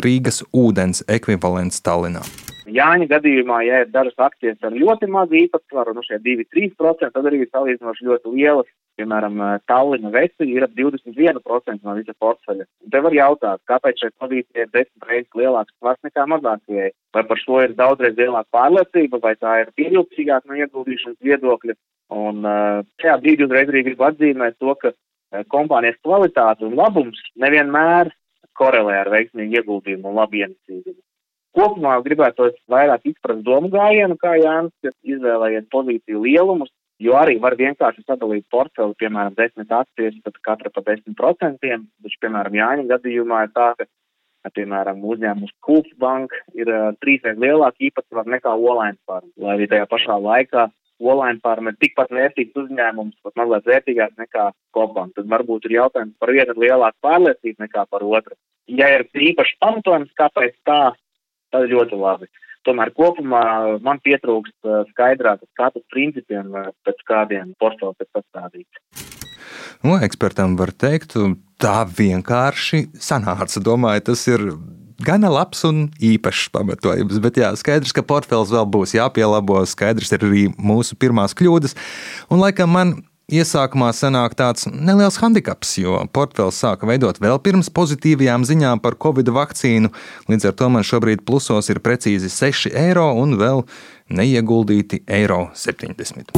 Rīgas 0.05 0.41
ūdens 0.49 1.03
ekvivalents 1.07 1.83
Tallinā. 1.85 2.25
Jāņa 2.69 3.07
gadījumā, 3.09 3.63
ja 3.65 3.83
ir 3.83 3.89
dažas 3.93 4.17
akcijas 4.21 4.59
ar 4.65 4.75
ļoti 4.75 5.09
mazu 5.09 5.37
īpatsvaru, 5.39 5.95
nu 5.97 6.03
šie 6.05 6.19
2-3%, 6.21 7.09
tad 7.13 7.25
arī 7.25 7.43
ir 7.45 7.49
salīdzinoši 7.49 8.09
ļoti 8.09 8.33
lielas. 8.35 8.69
Piemēram, 8.99 9.37
Tallina 9.69 10.11
Vesi 10.11 10.47
ir 10.51 10.65
ap 10.65 10.73
21% 10.75 11.85
no 11.87 11.95
visa 11.95 12.15
portfeļa. 12.19 12.65
Te 12.91 13.01
var 13.05 13.15
jautāt, 13.15 13.61
kāpēc 13.69 14.03
šeit 14.03 14.15
pozīcija 14.19 14.65
ir 14.65 14.71
desmit 14.73 15.07
reizes 15.07 15.39
lielāks 15.39 15.75
svars 15.77 16.01
nekā 16.03 16.25
mazākajai? 16.33 16.89
Vai 17.15 17.23
par 17.29 17.39
šo 17.39 17.61
ir 17.63 17.77
daudzreiz 17.79 18.19
lielāka 18.19 18.51
pārliecība, 18.57 19.21
vai 19.23 19.35
tā 19.39 19.55
ir 19.63 19.71
pievilcīgāka 19.79 20.51
no 20.51 20.59
ieguldīšanas 20.59 21.19
viedokļa? 21.23 21.77
Un 22.19 22.43
šajā 22.99 23.17
brīdī 23.23 23.45
uzreiz 23.45 23.71
arī 23.71 23.85
gribu 23.87 24.07
atzīmēt 24.09 24.57
to, 24.59 24.75
ka 24.81 24.93
kompānijas 25.53 25.99
kvalitāte 26.03 26.65
un 26.67 26.75
labums 26.79 27.21
nevienmēr 27.39 28.11
korelē 28.59 29.03
ar 29.03 29.13
veiksmīgu 29.13 29.61
ieguldījumu 29.61 30.09
un 30.09 30.19
labu 30.19 30.41
ienesīgumu. 30.41 30.99
Kopumā 31.57 31.95
gribētu 32.05 32.51
vairāk 32.69 33.07
izprast 33.09 33.41
domu 33.45 33.71
gājienu, 33.73 34.17
kā 34.21 34.35
Jānis, 34.37 34.73
ka 34.83 34.91
izvēlējiet 35.13 35.69
pozīciju 35.73 36.21
lielumus, 36.25 36.69
jo 36.99 37.15
arī 37.19 37.37
var 37.41 37.55
vienkārši 37.59 38.03
sadalīt 38.05 38.47
portfeli, 38.51 38.97
piemēram, 38.99 39.37
desmit 39.37 39.71
akcijas, 39.71 40.17
tad 40.25 40.41
katra 40.45 40.73
pa 40.73 40.83
desmit 40.87 41.15
procentiem, 41.17 41.87
taču, 42.03 42.19
piemēram, 42.25 42.59
Jāņa 42.59 42.87
gadījumā 42.93 43.45
ir 43.47 43.53
tā, 43.55 43.69
ka, 43.79 43.87
piemēram, 44.55 45.03
uzņēmums 45.13 45.55
Kulps 45.65 45.95
Bank 46.01 46.35
ir 46.57 46.71
uh, 46.71 46.91
trīsreiz 47.03 47.39
lielāka 47.41 47.89
īpatsvara 47.89 48.35
nekā 48.35 48.55
Olains 48.55 48.99
Farm, 49.07 49.31
lai 49.37 49.57
arī 49.57 49.69
tajā 49.71 49.87
pašā 49.91 50.19
laikā 50.23 50.69
Olains 50.99 51.39
Farm 51.43 51.69
ir 51.71 51.77
tikpat 51.79 52.11
vērtīgs 52.11 52.57
uzņēmums, 52.59 53.15
pat 53.23 53.37
mazliet 53.39 53.67
vērtīgāks 53.69 54.19
nekā 54.19 54.49
Kopbank. 54.75 55.15
Tad 55.15 55.29
varbūt 55.31 55.69
ir 55.69 55.77
jautājums 55.77 56.17
par 56.19 56.33
vienu 56.35 56.55
lielāku 56.59 56.99
pārliecību 57.05 57.63
nekā 57.63 57.85
par 57.91 58.03
otru. 58.03 58.35
Ja 58.67 58.89
ir 58.97 59.05
īpaši 59.07 59.55
pamatojums, 59.63 60.11
kāpēc 60.19 60.57
tā, 60.67 60.81
tad 61.53 61.71
ļoti 61.71 61.99
labi. 61.99 62.27
Tomēr 62.67 62.91
kopumā 62.95 63.43
man 63.85 64.01
pietrūkst 64.03 64.67
skaidrākas 64.91 65.47
skatu 65.53 65.83
principiem, 65.93 66.51
pēc 66.87 67.05
kādiem 67.07 67.53
portfels 67.61 67.95
ir 68.03 68.09
sastādīts. 68.11 69.07
Nu, 69.85 69.95
ekspertam 70.03 70.57
var 70.59 70.73
teikt, 70.75 71.15
tā 71.61 71.77
vienkārši 71.87 72.89
sanāca. 72.99 73.63
Domāju, 73.63 74.09
tas 74.11 74.25
ir 74.27 74.43
gana 75.03 75.31
labs 75.31 75.63
un 75.67 75.87
īpašs 76.03 76.49
pamatojums. 76.53 77.19
Bet 77.23 77.39
jā, 77.39 77.51
skaidrs, 77.59 77.93
ka 77.95 78.03
portfels 78.05 78.51
vēl 78.53 78.67
būs 78.71 78.95
jāpielabo. 78.97 79.61
Skaidrs 79.69 80.11
ir 80.15 80.25
arī 80.27 80.45
mūsu 80.59 80.99
pirmās 80.99 81.35
kļūdas. 81.37 81.77
Un 82.29 82.43
laikam 82.43 82.75
man 82.75 82.97
Iesākumā 83.29 83.91
sanāk 83.93 84.33
tāds 84.33 84.65
neliels 84.65 85.19
handikaps, 85.21 85.75
jo 85.77 85.99
portfels 86.15 86.57
sāka 86.63 86.87
veidot 86.89 87.19
vēl 87.21 87.37
pirms 87.45 87.69
pozitīvajām 87.69 88.41
ziņām 88.49 88.81
par 88.81 88.97
covid 88.97 89.29
vakcīnu. 89.35 89.91
Līdz 90.31 90.49
ar 90.49 90.55
to 90.57 90.69
man 90.73 90.87
šobrīd 90.87 91.21
plusos 91.27 91.69
ir 91.69 91.77
precīzi 91.85 92.31
6 92.33 92.73
eiro 92.73 93.05
un 93.21 93.37
vēl 93.37 93.61
neieguldīti 94.09 95.03
eiro 95.05 95.43
70. 95.53 96.33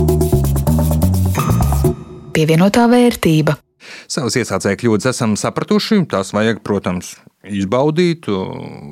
Pievienotā 2.36 2.84
vērtība. 2.92 3.56
Savas 4.12 4.36
iesācēju 4.44 4.84
kļūdas 4.84 5.14
esam 5.14 5.40
sapratuši. 5.40 6.04
Tās 6.12 6.36
vajag, 6.36 6.60
protams, 6.60 7.16
izbaudīt, 7.48 8.30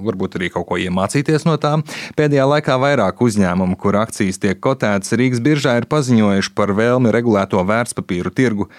varbūt 0.06 0.40
arī 0.40 0.52
kaut 0.54 0.70
ko 0.70 0.80
iemācīties 0.82 1.46
no 1.48 1.58
tām. 1.62 1.84
Pēdējā 2.18 2.48
laikā 2.54 2.78
vairāk 2.82 3.22
uzņēmumu, 3.26 3.78
kur 3.80 4.00
akcijas 4.02 4.42
tiek 4.42 4.62
kotētas 4.64 5.14
Rīgas 5.20 5.44
biržā, 5.46 5.78
ir 5.80 5.90
paziņojuši 5.92 6.56
par 6.58 6.74
vēlmi 6.78 7.14
regulēto 7.14 7.62
vērtspapīru 7.66 8.34
tirgu 8.36 8.70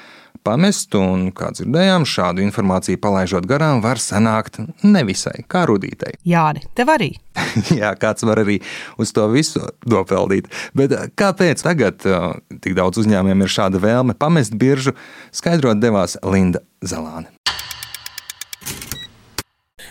pamest, 0.47 0.95
un, 0.97 1.29
kā 1.37 1.51
dzirdējām, 1.55 2.07
šādu 2.09 2.43
informāciju 2.47 3.01
palaižot 3.03 3.47
garām, 3.49 3.83
var 3.85 4.01
sanākt 4.01 4.61
nevisai 4.83 5.45
kā 5.51 5.67
rudītei. 5.69 6.17
Jā, 6.29 6.47
tev 6.77 6.93
arī. 6.95 7.11
Jā, 7.81 7.93
kāds 8.01 8.25
var 8.27 8.43
arī 8.43 8.61
uz 9.01 9.13
to 9.17 9.27
visu 9.33 9.63
nopeldīt. 9.91 10.49
Bet 10.77 10.95
kāpēc 11.21 11.65
tagad 11.67 12.07
tik 12.65 12.77
daudz 12.79 13.03
uzņēmumiem 13.03 13.45
ir 13.47 13.53
šāda 13.53 13.83
vēlme 13.83 14.17
pamest 14.19 14.57
biržu, 14.61 14.97
skaidrot 15.35 15.83
devās 15.83 16.19
Linda 16.25 16.65
Zalāne. 16.81 17.29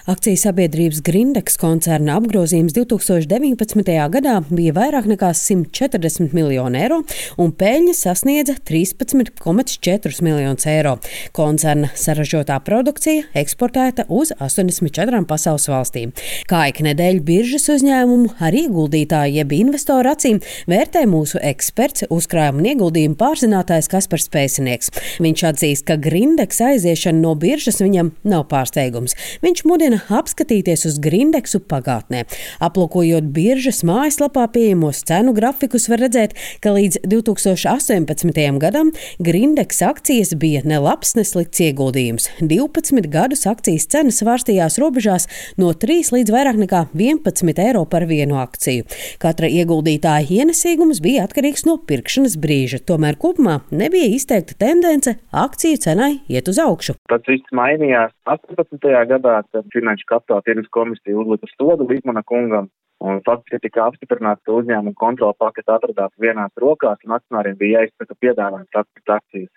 Akciju 0.09 0.39
sabiedrības 0.41 1.03
Grindeks 1.05 1.59
koncerna 1.61 2.15
apgrozījums 2.17 2.73
2019. 2.73 3.91
gadā 4.09 4.39
bija 4.47 4.73
vairāk 4.73 5.05
nekā 5.11 5.27
140 5.37 6.31
miljoni 6.33 6.79
eiro, 6.81 7.03
un 7.37 7.51
peļņa 7.53 7.93
sasniedza 7.93 8.55
13,4 8.65 10.23
miljonus 10.25 10.65
eiro. 10.71 10.95
Koncerna 11.37 11.91
saražotā 11.93 12.57
produkcija 12.65 13.27
eksportēta 13.37 14.07
uz 14.09 14.31
84 14.33 15.19
pasaules 15.29 15.69
valstīm. 15.69 16.15
Kā 16.49 16.63
ik 16.71 16.81
nedēļu 16.87 17.21
biržas 17.29 17.69
uzņēmumu 17.75 18.33
ar 18.41 18.57
ieguldītāju 18.63 19.37
jeb 19.43 19.53
investoru 19.59 20.15
acīm 20.15 20.41
vērtē 20.73 21.05
mūsu 21.11 21.37
eksperts, 21.51 22.07
uzkrājuma 22.09 22.63
un 22.63 22.71
ieguldījumu 22.71 23.19
pārzinātājs 23.21 23.91
Kaspars 23.93 24.25
Pēcinieks. 24.33 24.89
Viņš 25.21 25.45
atzīst, 25.53 25.85
ka 25.85 26.01
Grindeks 26.01 26.65
aiziešana 26.71 27.21
no 27.27 27.37
biržas 27.37 27.77
viņam 27.85 28.15
nav 28.25 28.47
pārsteigums. 28.49 29.13
Viņš 29.45 29.65
mudina 29.69 29.98
apskatīties 30.07 30.85
uz 30.89 30.97
grindeksu 31.03 31.61
pagātnē. 31.69 32.23
Aplūkojot 32.63 33.29
biržas 33.35 33.81
mājaslapā 33.87 34.45
pieejamos 34.53 35.03
cenu 35.07 35.33
grafikus, 35.37 35.89
var 35.91 36.03
redzēt, 36.05 36.35
ka 36.63 36.73
līdz 36.75 37.01
2018. 37.09 38.59
gadam 38.61 38.91
grindeks 39.19 39.81
akcijas 39.85 40.33
bija 40.39 40.63
ne 40.67 40.79
labs, 40.83 41.15
ne 41.17 41.25
slikts 41.27 41.61
ieguldījums. 41.65 42.29
12 42.41 43.09
gadus 43.11 43.45
akcijas 43.49 43.87
cenas 43.91 44.21
svārstījās 44.23 44.79
robežās 44.81 45.27
no 45.59 45.71
3 45.73 46.13
līdz 46.15 46.33
vairāk 46.33 46.59
nekā 46.63 46.85
11 46.93 47.63
eiro 47.65 47.85
par 47.89 48.05
vienu 48.09 48.39
akciju. 48.41 48.87
Katra 49.21 49.49
ieguldītāja 49.51 50.27
ienesīgums 50.39 51.01
bija 51.03 51.25
atkarīgs 51.27 51.65
no 51.67 51.77
pirkšanas 51.89 52.37
brīža, 52.41 52.81
tomēr 52.85 53.19
kopumā 53.19 53.59
nebija 53.71 54.11
izteikta 54.15 54.57
tendence 54.59 55.15
akciju 55.31 55.79
cenai 55.83 56.11
iet 56.31 56.49
uz 56.51 56.59
augšu. 56.61 56.95
Tas 57.11 57.25
viss 57.29 57.55
mainījās 57.55 58.13
18. 58.29 58.89
gadā, 59.09 59.39
kad 59.53 59.78
Finanšu 59.79 60.07
kapitāla 60.11 60.45
tirgus 60.45 60.69
komisija 60.75 61.17
uzlika 61.17 61.49
sodu 61.55 61.87
Līmana 61.89 62.23
kungam. 62.27 62.69
Un 62.99 63.21
faktiski 63.23 63.61
tika 63.63 63.85
apstiprināts, 63.87 64.43
ka 64.43 64.57
uzņēmuma 64.59 64.97
kontrola 64.99 65.35
paketa 65.39 65.77
atradās 65.77 66.11
vienās 66.19 66.51
rokās, 66.59 66.99
un 67.07 67.15
akcionāriem 67.15 67.55
bija 67.61 67.85
jāizsaka 67.85 68.17
piedāvājums 68.19 68.81
atpirkt 68.81 69.13
akcijas. 69.15 69.51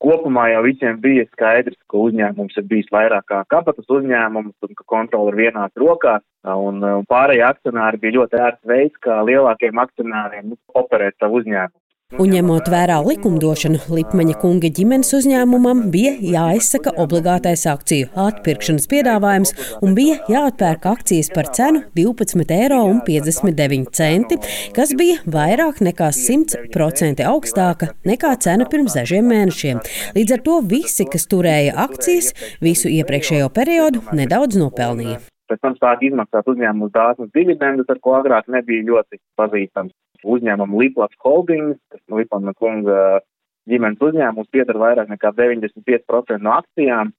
Kopumā 0.00 0.46
jau 0.48 0.62
visiem 0.64 1.00
bija 1.02 1.26
skaidrs, 1.26 1.76
ka 1.92 1.98
uzņēmums 2.06 2.54
ir 2.56 2.64
bijis 2.70 2.86
vairāk 2.94 3.26
kā 3.28 3.42
kapatas 3.52 3.90
uzņēmums 3.96 4.54
un 4.64 4.78
ka 4.78 4.86
kontrola 4.94 5.34
ir 5.34 5.40
vienās 5.42 5.74
rokās, 5.82 6.22
un 6.68 6.80
pārējie 7.10 7.44
akcionāri 7.50 8.00
bija 8.00 8.16
ļoti 8.20 8.40
ērts 8.46 8.70
veids, 8.70 9.02
kā 9.04 9.18
lielākiem 9.28 9.82
akcionāriem 9.84 10.54
operēt 10.80 11.18
savu 11.18 11.42
uzņēmumu. 11.42 11.83
Un 12.14 12.30
ņemot 12.30 12.68
vērā 12.70 13.00
likumdošanu, 13.02 13.78
Lipmaņa 13.90 14.36
kunga 14.38 14.68
ģimenes 14.76 15.08
uzņēmumam 15.16 15.80
bija 15.90 16.12
jāizsaka 16.22 16.92
obligātais 17.02 17.64
akciju 17.66 18.06
atpirkšanas 18.22 18.86
piedāvājums 18.92 19.50
un 19.82 19.96
bija 19.96 20.20
jāatpērk 20.30 20.86
akcijas 20.92 21.32
par 21.34 21.48
cenu 21.56 21.82
12,59 21.98 22.54
eiro, 22.54 24.38
kas 24.76 24.94
bija 25.00 25.16
vairāk 25.26 25.82
nekā 25.88 26.12
100% 26.14 27.26
augstāka 27.32 27.90
nekā 28.06 28.36
cena 28.46 28.68
pirms 28.70 28.94
dažiem 29.00 29.26
mēnešiem. 29.34 29.82
Līdz 30.14 30.38
ar 30.38 30.46
to 30.46 30.60
visi, 30.70 31.08
kas 31.10 31.26
turēja 31.26 31.74
akcijas 31.88 32.30
visu 32.62 32.94
iepriekšējo 32.94 33.50
periodu, 33.58 34.06
nedaudz 34.14 34.60
nopelnīja. 34.62 35.18
Pēc 35.50 35.66
tam 35.66 35.74
sāk 35.82 36.06
izmaksāt 36.06 36.46
uzņēmumu 36.48 36.94
dāsnas 36.94 37.34
dividendus, 37.34 37.90
ar 37.90 37.98
ko 38.00 38.20
agrāk 38.22 38.46
nebija 38.54 38.86
ļoti 38.86 39.18
pazīstams 39.40 39.92
uzņēmumu 40.24 40.80
Liplats 40.80 41.20
Holdings, 41.24 41.78
kas 41.92 42.02
no 42.08 42.20
Lipana 42.20 42.54
kunga 42.58 43.20
ģimenes 43.70 44.02
uzņēmums 44.04 44.50
piedara 44.52 44.80
vairāk 44.80 45.12
nekā 45.12 45.32
95% 45.36 46.42
no 46.44 46.56
akcijām, 46.58 47.12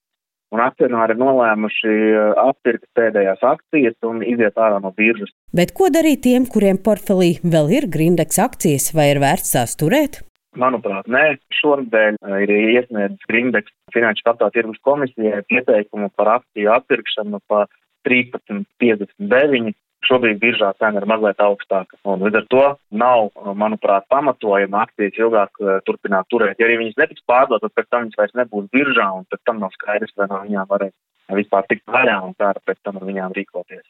un 0.54 0.62
akcionāri 0.64 1.16
ir 1.16 1.22
nolēmuši 1.22 1.96
uh, 1.96 2.28
atpirkt 2.52 2.88
pēdējās 2.98 3.42
akcijas 3.46 3.98
un 4.08 4.22
iziet 4.26 4.58
ārā 4.62 4.80
no 4.84 4.94
biržas. 4.96 5.34
Bet 5.56 5.74
ko 5.78 5.90
darīt 5.94 6.24
tiem, 6.26 6.46
kuriem 6.50 6.80
portfelī 6.86 7.36
vēl 7.44 7.74
ir 7.80 7.90
Grindeks 7.92 8.40
akcijas, 8.42 8.92
vai 8.96 9.12
ir 9.14 9.22
vērts 9.24 9.56
tās 9.56 9.76
turēt? 9.80 10.22
Manuprāt, 10.56 11.10
nē. 11.12 11.26
Šonadēļ 11.60 12.20
uh, 12.22 12.38
ir 12.46 12.54
iesniedzis 12.56 13.32
Grindeks 13.32 13.74
Finanšu 13.96 14.28
kapitāla 14.28 14.54
tirgus 14.56 14.80
komisijai 14.86 15.42
pieteikumu 15.50 16.12
par 16.16 16.38
akciju 16.40 16.72
atpirkšanu 16.78 17.42
pa 17.50 17.66
13,59 18.08 19.74
Šobrīd 20.06 20.38
biržā 20.42 20.72
cena 20.82 21.02
ir 21.02 21.08
mazliet 21.10 21.42
augstāka. 21.42 21.98
Un 22.06 22.22
līdz 22.26 22.42
ar 22.42 22.46
to 22.54 22.66
nav, 23.04 23.32
manuprāt, 23.58 24.06
pamatojama 24.14 24.84
akcijas 24.86 25.18
ilgāk 25.22 25.62
uh, 25.64 25.80
turpināt 25.88 26.30
turēt. 26.30 26.60
Ja 26.62 26.70
arī 26.70 26.78
viņas 26.84 27.00
netiks 27.02 27.26
pārdotas, 27.30 27.66
tad 27.66 27.80
pēc 27.80 27.90
tam 27.90 28.06
viņas 28.06 28.22
vairs 28.22 28.38
nebūs 28.42 28.70
biržā, 28.76 29.10
un 29.18 29.26
pēc 29.32 29.42
tam 29.50 29.64
nav 29.64 29.74
skaidrs, 29.78 30.14
vai 30.20 30.30
no 30.30 30.44
viņām 30.46 30.70
varēs 30.70 30.96
vispār 31.34 31.66
tikt 31.70 31.86
vaļā 31.90 32.20
un 32.26 32.36
kā 32.38 32.52
pēc 32.66 32.82
tam 32.86 33.00
ar 33.00 33.06
viņām 33.08 33.34
rīkoties. 33.34 33.86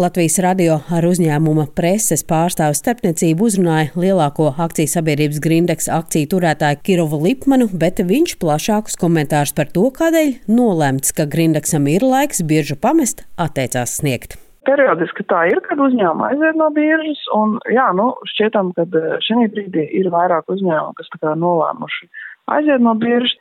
Latvijas 0.00 0.38
radio 0.40 0.78
ar 0.94 1.04
uzņēmuma 1.04 1.66
preses 1.76 2.22
pārstāvu 2.24 2.76
starpniecību 2.78 3.48
uzrunāja 3.48 3.90
lielāko 3.98 4.48
akciju 4.66 4.88
sabiedrības 4.88 5.42
Grindeks 5.44 5.90
akciju 5.92 6.30
turētāju 6.32 6.80
Kirovu 6.86 7.20
Lipmanu, 7.26 7.68
bet 7.74 8.00
viņš 8.00 8.38
plašākus 8.40 8.96
komentārus 9.00 9.52
par 9.56 9.68
to, 9.74 9.90
kādēļ 9.98 10.32
nolemts, 10.48 11.12
ka 11.12 11.28
Grindeksam 11.28 11.90
ir 11.92 12.06
laiks 12.06 12.44
biržu 12.46 12.78
pamest, 12.80 13.26
atteicās 13.36 13.98
sniegt. 14.00 14.38
Periodiski 14.66 15.24
tā 15.30 15.46
ir, 15.50 15.60
kad 15.66 15.80
uzņēmumi 15.82 16.28
aiziet 16.30 16.58
no 16.58 16.70
biržas, 16.74 17.22
un 17.36 17.58
jā, 17.70 17.86
nu, 17.98 18.10
šķietam, 18.34 18.72
ka 18.76 18.86
šī 19.24 19.46
brīdī 19.52 19.86
ir 20.00 20.10
vairāk 20.14 20.48
uzņēmumu, 20.52 20.96
kas 20.98 21.12
tā 21.12 21.22
kā 21.22 21.36
nolēmuši 21.38 22.08
aiziet 22.56 22.82
no 22.82 22.96
biržas. 22.98 23.36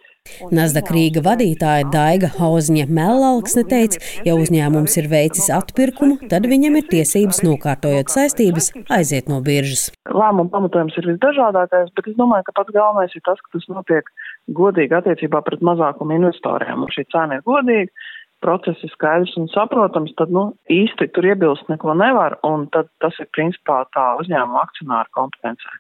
Nasdaq 0.58 0.88
Rīga 0.90 1.22
vadītāja 1.22 1.86
Daiga 1.94 2.32
Hauzņa 2.34 2.88
Mellalksne 2.98 3.62
teica, 3.70 4.00
ja 4.26 4.34
uzņēmums 4.34 4.98
ir 4.98 5.10
veicis 5.12 5.52
atpirkumu, 5.54 6.18
tad 6.32 6.48
viņam 6.50 6.80
ir 6.80 6.88
tiesības 6.90 7.44
nokārtojot 7.46 8.10
saistības 8.10 8.72
aiziet 8.98 9.30
no 9.30 9.38
biržas. 9.46 9.92
Lēmumu 10.10 10.50
pamatojums 10.50 10.98
ir 10.98 11.12
visdažādākais, 11.12 11.94
bet 11.94 12.10
es 12.10 12.18
domāju, 12.18 12.48
ka 12.48 12.58
pats 12.58 12.74
galvenais 12.74 13.14
ir 13.14 13.22
tas, 13.28 13.38
ka 13.46 13.54
tas 13.54 13.70
notiek 13.70 14.10
godīgi 14.58 14.98
attiecībā 14.98 15.46
pret 15.46 15.62
mazākumu 15.66 16.18
investoriem, 16.18 16.88
un 16.88 16.94
šī 16.98 17.06
cena 17.14 17.38
ir 17.38 17.46
godīga. 17.46 17.94
Process 18.46 18.84
ir 18.86 18.92
skaidrs 18.94 19.34
un 19.42 19.50
saprotams, 19.54 20.14
tad 20.20 20.30
nu, 20.36 20.52
īsti 20.70 21.10
tur 21.16 21.26
iebilst 21.32 21.72
neko 21.72 21.96
nevar, 21.98 22.38
un 22.46 22.68
tad 22.76 22.92
tas 23.02 23.18
ir 23.24 23.32
principā 23.34 23.82
tā 23.96 24.12
uzņēmuma 24.22 24.62
akcionāra 24.68 25.10
kompetencija 25.18 25.80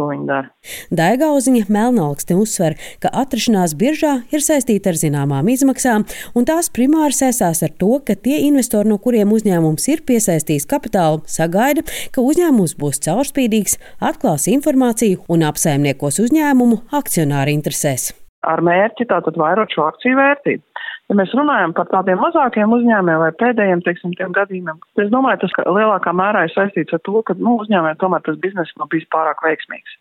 ko 0.00 0.08
viņi 0.10 0.26
dara. 0.28 0.50
Daigauziņa 0.94 1.66
Melnākste 1.72 2.36
uzsver, 2.38 2.76
ka 3.02 3.12
atrašanās 3.22 3.74
biržā 3.78 4.12
ir 4.34 4.44
saistīta 4.44 4.92
ar 4.92 5.00
zināmām 5.00 5.50
izmaksām, 5.52 6.06
un 6.36 6.48
tās 6.48 6.70
primāri 6.76 7.16
saistās 7.16 7.62
ar 7.66 7.74
to, 7.82 7.98
ka 8.06 8.16
tie 8.16 8.40
investori, 8.46 8.90
no 8.90 9.00
kuriem 9.02 9.34
uzņēmums 9.36 9.88
ir 9.92 10.04
piesaistījis 10.08 10.68
kapitālu, 10.70 11.22
sagaida, 11.30 11.84
ka 12.14 12.24
uzņēmums 12.24 12.76
būs 12.80 13.02
caurspīdīgs, 13.06 13.78
atklās 14.10 14.48
informāciju 14.52 15.26
un 15.28 15.46
apsaimniekos 15.50 16.22
uzņēmumu 16.26 16.84
akcionāri 17.00 17.56
interesēs. 17.58 18.10
Ar 18.46 18.62
mērķi 18.64 19.04
tātad 19.10 19.36
vairot 19.36 19.72
šo 19.74 19.84
akciju 19.90 20.16
vērtību. 20.16 20.64
Ja 21.10 21.16
mēs 21.18 21.32
runājam 21.34 21.72
par 21.74 21.88
tādiem 21.90 22.20
mazākiem 22.22 22.70
uzņēmumiem 22.70 23.18
vai 23.18 23.30
pēdējiem, 23.40 23.80
teiksim, 23.82 24.12
tiem 24.14 24.30
gadījumiem, 24.36 24.76
es 25.02 25.08
domāju, 25.10 25.40
tas 25.42 25.56
lielākā 25.66 26.12
mērā 26.14 26.44
ir 26.46 26.52
saistīts 26.54 26.94
ar 26.94 27.02
to, 27.02 27.24
ka, 27.26 27.34
nu, 27.34 27.56
uzņēmumiem 27.64 27.98
tomēr 27.98 28.22
tas 28.28 28.38
bizness 28.44 28.76
nav 28.78 28.92
bijis 28.92 29.08
pārāk 29.10 29.42
veiksmīgs. 29.42 29.96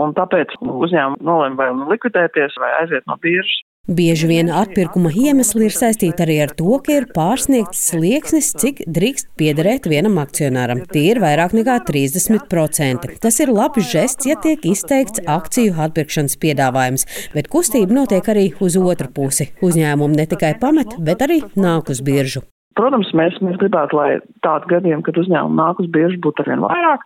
Un 0.00 0.16
tāpēc 0.16 0.56
uzņēmumi 0.64 1.28
nolēma 1.28 1.60
vai 1.60 1.68
nu 1.76 1.90
likvidēties 1.92 2.56
vai 2.62 2.72
aiziet 2.78 3.04
no 3.10 3.18
biržas. 3.20 3.60
Bieži 3.84 4.24
vien 4.30 4.48
atpirkuma 4.48 5.10
iemesli 5.12 5.66
ir 5.66 5.74
saistīti 5.76 6.24
arī 6.24 6.38
ar 6.40 6.52
to, 6.56 6.78
ka 6.80 6.94
ir 6.94 7.04
pārsniegts 7.12 7.82
slieksnis, 7.90 8.46
cik 8.56 8.78
drīkst 8.88 9.28
piederēt 9.36 9.84
vienam 9.92 10.16
akcionāram. 10.22 10.80
Tie 10.88 11.02
ir 11.10 11.20
vairāk 11.20 11.52
nekā 11.52 11.74
30%. 11.90 13.10
Tas 13.20 13.40
ir 13.44 13.52
labs 13.52 13.84
žests, 13.90 14.24
ja 14.24 14.38
tiek 14.40 14.64
izteikts 14.64 15.20
akciju 15.28 15.76
atpirkšanas 15.84 16.38
piedāvājums, 16.40 17.04
bet 17.36 17.52
kustība 17.52 17.92
notiek 18.00 18.32
arī 18.32 18.46
uz 18.64 18.80
otru 18.80 19.12
pusi. 19.12 19.50
Uzņēmumi 19.60 20.16
ne 20.16 20.28
tikai 20.32 20.54
pamet, 20.64 20.96
bet 21.04 21.28
arī 21.28 21.42
nāk 21.52 21.92
uz 21.92 22.00
biržu. 22.00 22.46
Protams, 22.80 23.12
mēs, 23.12 23.36
mēs 23.44 23.60
gribētu, 23.60 24.00
lai 24.00 24.08
tādu 24.42 24.72
gadījumu, 24.72 25.04
kad 25.04 25.20
uzņēmumi 25.20 25.60
nāk 25.60 25.84
uz 25.84 25.92
biržu, 25.92 26.22
būtu 26.24 26.42
arvien 26.42 26.64
vairāk. 26.64 27.04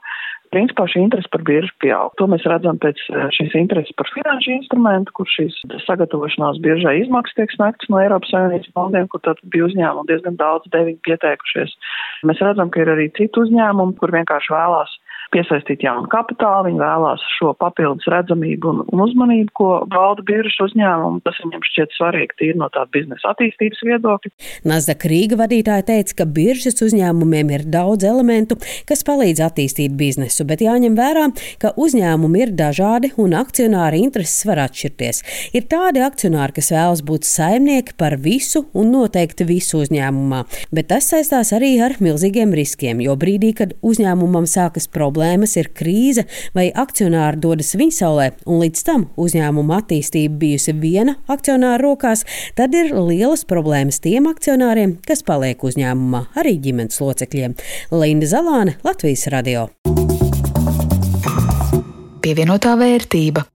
Principā 0.55 0.87
šī 0.89 1.03
interese 1.05 1.31
par 1.33 1.43
biržu 1.47 1.75
pieaug. 1.83 2.15
To 2.21 2.29
mēs 2.31 2.47
redzam 2.49 2.79
pēc 2.81 3.01
eh, 3.13 3.27
šīs 3.37 3.57
intereses 3.61 3.97
par 3.99 4.09
finanšu 4.15 4.55
instrumentu, 4.57 5.15
kur 5.19 5.29
šīs 5.33 5.59
sagatavošanās 5.85 6.61
biržai 6.65 6.99
izmaksas 7.03 7.37
tiek 7.39 7.55
sniegtas 7.55 7.91
no 7.93 8.01
Eiropas 8.03 8.33
Savienības 8.35 8.73
fondiem, 8.77 9.09
kur 9.13 9.23
tad 9.25 9.43
bija 9.53 9.69
uzņēmumi 9.69 10.11
diezgan 10.11 10.39
daudz, 10.41 10.71
deviņi 10.75 11.01
pieteikušies. 11.09 11.77
Mēs 12.29 12.43
redzam, 12.45 12.73
ka 12.73 12.83
ir 12.83 12.93
arī 12.95 13.11
citi 13.19 13.45
uzņēmumi, 13.45 13.97
kur 14.01 14.15
vienkārši 14.17 14.55
vēlās 14.57 14.98
piesaistīt 15.35 15.83
jaunu 15.85 16.09
kapitālu, 16.13 16.69
viņi 16.69 16.81
vēlās 16.81 17.25
šo 17.37 17.53
papildus 17.61 18.09
redzamību 18.11 18.71
un, 18.73 18.81
un 18.93 19.03
uzmanību, 19.05 19.53
ko 19.59 19.69
valda 19.93 20.25
biržas 20.27 20.57
uzņēmumu. 20.69 21.23
Tas 21.27 21.39
viņam 21.43 21.65
šķiet 21.69 21.95
svarīgi 21.97 22.39
tīri 22.41 22.59
no 22.61 22.69
tāda 22.75 22.91
biznesa 22.95 23.33
attīstības 23.33 23.83
viedokļa. 23.89 24.33
Nasdaq 24.69 25.07
Rīga 25.13 25.39
vadītāja 25.43 25.87
teica, 25.91 26.17
ka 26.21 26.29
biržas 26.39 26.81
uzņēmumiem 26.85 27.53
ir 27.57 27.67
daudz 27.69 28.07
elementu, 28.09 28.59
kas 28.89 29.05
palīdz 29.07 29.43
attīstīt 29.49 29.95
biznesu, 29.99 30.47
bet 30.49 30.65
jāņem 30.65 30.97
vērā, 30.99 31.29
ka 31.63 31.75
uzņēmumi 31.77 32.45
ir 32.47 32.55
dažādi 32.59 33.13
un 33.21 33.37
akcionāri 33.39 34.03
intereses 34.07 34.47
var 34.49 34.65
atšķirties. 34.67 35.23
Ir 35.59 35.69
tādi 35.71 36.03
akcionāri, 36.05 36.57
kas 36.59 36.73
vēlas 36.75 37.05
būt 37.07 37.29
saimnieki 37.29 37.97
par 38.01 38.19
visu 38.23 38.65
un 38.77 38.93
noteikti 38.97 39.47
visu 39.49 39.83
uzņēmumā, 39.85 40.45
bet 40.75 40.91
tas 40.93 41.11
saistās 41.13 41.53
arī 41.57 41.75
ar 41.85 41.99
milzīgiem 42.03 42.55
riskiem, 42.57 43.03
jo 43.05 43.15
brīdī, 43.19 43.53
kad 43.59 43.77
uzņēmumam 43.85 44.49
sākas 44.49 44.89
problēmas, 44.89 45.18
problēmas 45.19 45.57
ir 45.59 45.71
krīze 45.75 46.25
vai 46.55 46.69
akcionāri 46.71 47.41
dodas 47.43 47.75
viņsaulē, 47.79 48.31
un 48.47 48.63
līdz 48.63 48.85
tam 48.87 49.09
uzņēmuma 49.19 49.81
attīstība 49.83 50.39
bijusi 50.39 50.75
viena 50.79 51.17
akcionāra 51.27 51.83
rokās, 51.83 52.25
tad 52.55 52.75
ir 52.75 52.95
lielas 52.95 53.45
problēmas 53.49 53.99
tiem 54.01 54.29
akcionāriem, 54.31 54.99
kas 55.07 55.25
paliek 55.27 55.59
uzņēmumā, 55.59 56.29
arī 56.39 56.59
ģimenes 56.63 57.01
locekļiem. 57.03 57.59
Linda 57.91 58.31
Zalāne, 58.31 58.79
Latvijas 58.87 59.27
radio. 59.35 59.69
Pievienotā 62.23 62.77
vērtība. 62.79 63.47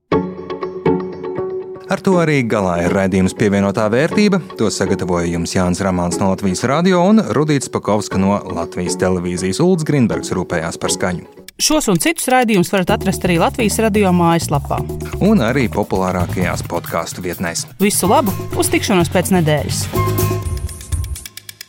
Ar 1.84 2.00
to 2.00 2.16
arī 2.18 2.40
galā 2.48 2.78
ir 2.86 2.94
raidījums 2.96 3.36
pievienotā 3.38 3.84
vērtība. 3.92 4.40
To 4.58 4.70
sagatavoja 4.72 5.28
jums 5.28 5.52
Jānis 5.54 5.84
Rāmāns 5.84 6.18
no 6.18 6.32
Latvijas 6.32 6.64
radio 6.66 7.04
un 7.10 7.20
Rudīts 7.36 7.70
Pakovska 7.70 8.18
no 8.18 8.40
Latvijas 8.56 8.98
televīzijas. 8.98 9.62
Ulds 9.62 9.86
Grindbergs 9.86 10.32
rūpējās 10.34 10.80
par 10.80 10.96
skaņu. 10.96 11.43
Šos 11.54 11.86
un 11.86 12.00
citus 12.02 12.26
raidījumus 12.32 12.72
varat 12.72 12.96
atrast 12.96 13.22
arī 13.28 13.36
Latvijas 13.38 13.76
radio 13.78 14.10
mājaslapā. 14.10 14.80
Un 15.22 15.38
arī 15.38 15.68
populārākajās 15.70 16.64
podkāstu 16.66 17.22
vietnēs. 17.22 17.62
Visu 17.78 18.10
labu! 18.10 18.34
Uz 18.58 18.72
tikšanos 18.74 19.12
pēc 19.14 19.30
nedēļas! 19.36 19.84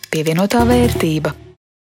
Pievienotā 0.10 0.64
vērtība. 0.66 1.36